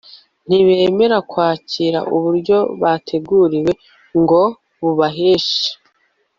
[0.47, 3.71] Ntibemera kwakira uburyo bateguriwe
[4.19, 4.41] ngo
[4.81, 5.69] bubaheshe